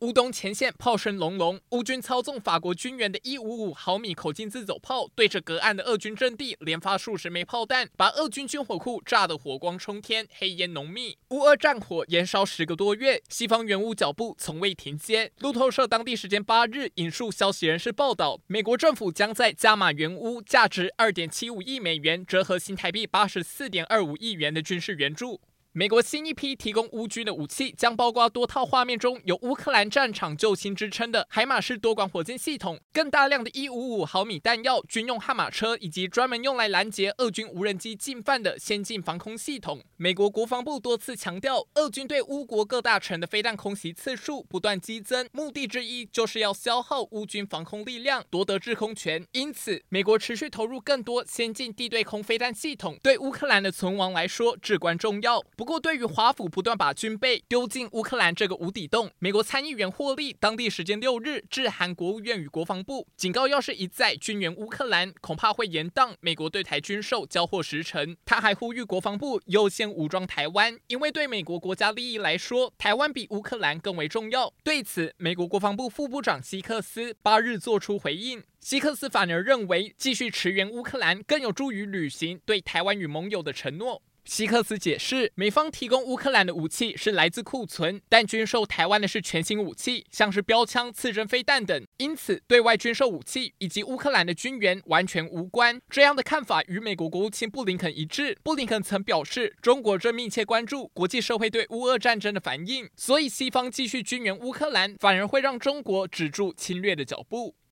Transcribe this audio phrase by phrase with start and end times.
[0.00, 11.18] 乌东前线炮声隆隆，乌军操纵法国军援的155毫米口径自走炮，对着隔岸的俄军阵地连发数十枚炮弹，把俄军军火库炸得火光冲天，黑烟浓密。
[11.28, 15.32] 乌俄战火延烧十个多月，西方援乌脚步从未停歇。
[15.40, 25.42] 路透社当地时间八日引述消息人士报道，美国政府将在加码援乌，价值2.75亿美元，折合新台币84.25亿元的军事援助。
[25.72, 39.80] 美国新一批提供乌军的武器，将包括多套画面中有乌克兰战场救星之称的海马式多管火箭系统，更大量的155毫米弹药、军用悍马车，以及专门用来拦截俄军无人机进犯的先进防空系统。
[39.96, 49.24] 美国国防部多次强调，俄军对乌国各大城的飞弹空袭次数不断激增，目的之一就是要消耗乌军防空力量，夺得制空权。
[49.30, 55.40] 因此，美国持续投入更多先进地对空飞弹系统，对乌克兰的存亡来说至关重要。
[55.60, 68.16] 不过，对于华府不断把军备丢进乌克兰这个无底洞，美国参议员霍利当地时间六日致函国务院与国防部，警告要是一再军援乌克兰，恐怕会延宕美国对台军售交货时程。
[68.24, 74.50] 他还呼吁国防部优先武装台湾，因为对美国国家利益来说，台湾比乌克兰更为重要。
[74.64, 84.00] 对此，美国国防部副部长希克斯八日做出回应，希克斯反而认为继续驰援乌克兰更有助于履行对台湾与盟友的承诺。
[84.24, 95.80] 希克斯解释，美方提供乌克兰的武器是来自库存，但军售台湾的是全新武器，像是标枪、刺针飞弹等，因此对外军售武器以及乌克兰的军援完全无关。
[95.88, 98.36] 这样的看法与美国国务卿布林肯一致。
[98.42, 107.56] 布林肯曾表示，中国正密切关注国际社会对乌俄战争的反应，所以西方继续军援乌克兰，反而会让中国止住侵略的脚步。